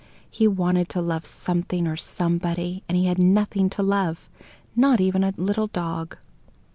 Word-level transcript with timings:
He 0.31 0.47
wanted 0.47 0.89
to 0.89 0.99
love 0.99 1.27
something 1.27 1.85
or 1.85 1.95
somebody, 1.95 2.83
and 2.89 2.97
he 2.97 3.05
had 3.05 3.19
nothing 3.19 3.69
to 3.69 3.83
love 3.83 4.29
not 4.75 4.99
even 4.99 5.23
a 5.23 5.35
little 5.37 5.67
dog. 5.67 6.17